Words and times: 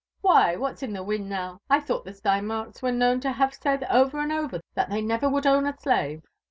Why, 0.21 0.55
what'a 0.55 0.85
in. 0.85 0.93
the 0.93 1.05
win^ 1.05 1.27
uow? 1.27 1.59
I 1.69 1.79
thought 1.79 2.05
the 2.05 2.09
Steimpiarks 2.11 2.79
yi^e^re 2.79 3.21
k,K¥»wft 3.21 3.21
to 3.21 3.31
have 3.33 3.51
aaidover 3.51 4.11
apd 4.13 4.51
oyer 4.55 4.61
that 4.73 4.89
they 4.89 4.99
never 4.99 5.27
'WQuW 5.27 5.45
own 5.45 5.67
a 5.67 5.77
slave?' 5.77 6.23